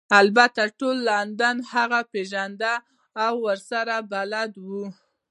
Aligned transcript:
البته 0.21 0.61
ټول 0.79 0.97
لندن 1.11 1.55
هغه 1.73 1.99
پیژنده 2.13 2.73
او 3.25 3.33
ورسره 3.47 3.95
بلد 4.11 4.51
وو 4.65 4.85